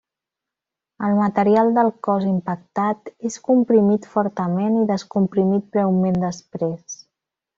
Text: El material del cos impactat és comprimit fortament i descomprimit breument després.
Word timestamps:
El 1.07 1.11
material 1.17 1.69
del 1.75 1.91
cos 2.07 2.23
impactat 2.29 3.11
és 3.31 3.37
comprimit 3.49 4.09
fortament 4.15 4.81
i 4.85 4.89
descomprimit 4.93 5.69
breument 5.77 6.19
després. 6.27 6.99